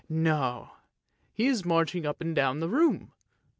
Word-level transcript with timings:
No! 0.09 0.77
he 1.31 1.45
is 1.45 1.63
marching 1.63 2.07
up 2.07 2.21
and 2.21 2.35
down 2.35 2.59
the 2.59 2.67
room. 2.67 3.11